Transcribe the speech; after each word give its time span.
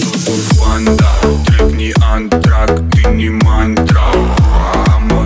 Тут 0.00 0.58
банда, 0.58 1.08
трек 1.46 1.72
не 1.72 1.92
антрак, 2.02 2.80
ты 2.92 3.08
не 3.08 3.30
мантра. 3.30 4.02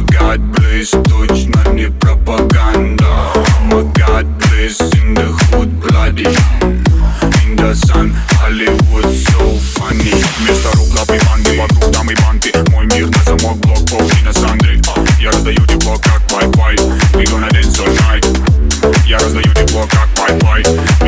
God, 0.08 0.40
please, 0.54 0.90
точно 1.08 1.72
не 1.72 1.90
пропаганда. 1.90 3.06
God, 3.70 4.26
please, 4.40 4.80
in 4.80 5.14
the 5.14 5.26
hood 5.50 5.80
bloody. 5.80 6.26
In 7.44 7.56
the 7.56 7.74
sun, 7.74 8.12
Hollywood 8.38 9.08
so 9.10 9.56
funny. 9.74 10.12
Вместо 10.38 10.70
рук 10.76 10.94
лапы 10.96 11.18
банды, 11.26 11.58
вокруг 11.58 11.90
дамы 11.92 12.14
банки 12.24 12.52
Мой 12.70 12.86
мир 12.86 13.08
на 13.08 13.22
замок, 13.24 13.58
блок, 13.58 13.90
паутина 13.90 14.32
Сандры 14.32 14.80
Я 15.20 15.30
раздаю 15.30 15.64
тепло, 15.66 15.96
как 15.98 16.22
Wi-Fi 16.32 16.76
We 17.14 17.24
gonna 17.26 17.48
dance 17.50 17.78
all 17.78 17.92
night. 18.08 18.26
Я 19.06 19.18
раздаю 19.18 19.52
тепло, 19.54 19.86
как 19.90 20.08
Wi-Fi 20.16 21.01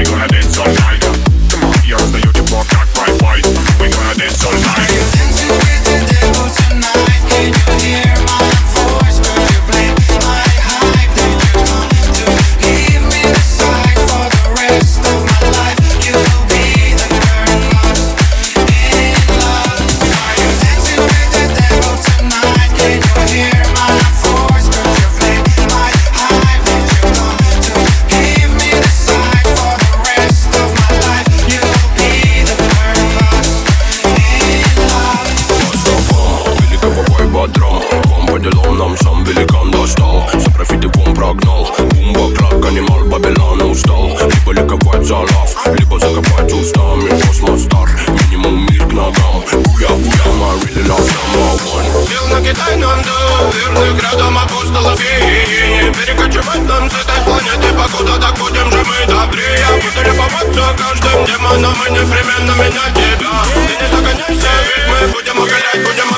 драм 37.49 37.83
Вам 38.05 38.27
по 38.27 38.39
делам 38.39 38.79
нам 38.79 38.97
сам 38.99 39.25
великан 39.25 39.71
достал 39.71 40.29
За 40.35 40.51
профиты 40.51 40.89
бум 40.89 41.15
прогнал 41.15 41.69
Бумба, 41.79 42.35
клак, 42.35 42.67
анимал, 42.67 43.05
Бабилон 43.05 43.63
устал 43.63 44.19
Либо 44.19 44.53
ликовать 44.53 45.05
за 45.05 45.17
лав, 45.17 45.67
либо 45.79 45.99
закопать 45.99 46.53
устами 46.53 47.09
Космос 47.27 47.65
стар, 47.65 47.89
минимум 48.09 48.67
мир 48.67 48.87
к 48.87 48.93
ногам 48.93 49.43
Буя, 49.53 49.89
буя, 49.89 50.25
my 50.39 50.55
really 50.63 50.83
love 50.89 51.01
number 51.01 51.55
one. 51.73 52.07
Сил 52.09 52.27
на 52.29 52.41
Китай 52.41 52.77
нам 52.77 53.03
до 53.03 53.51
верных 53.57 54.03
рядом 54.03 54.39
апостолов 54.39 55.01
и 55.01 55.93
Перекочевать 55.93 56.63
нам 56.67 56.91
с 56.91 56.95
этой 56.95 57.21
планеты 57.25 57.73
Покуда 57.77 58.19
так 58.21 58.37
будем 58.39 58.71
же 58.71 58.85
мы 58.85 59.07
добрее 59.07 59.67
Буду 59.83 60.07
любоваться 60.07 60.63
каждым 60.79 61.25
демоном 61.25 61.75
И 61.87 61.91
непременно 61.93 62.53
менять 62.53 62.95
тебя 62.95 63.35
Ты 63.67 63.77
не 63.83 63.89
загоняйся, 63.89 64.51
ведь 64.65 64.89
мы 64.89 65.13
будем 65.13 65.43
оголять 65.43 65.85
Будем 65.85 66.14